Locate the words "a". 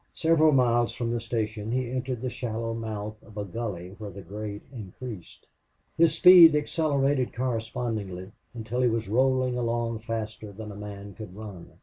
3.37-3.45, 10.71-10.75